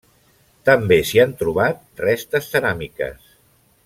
També 0.69 0.97
s'hi 1.09 1.21
han 1.23 1.35
trobat 1.43 1.85
restes 2.09 2.49
ceràmiques. 2.55 3.29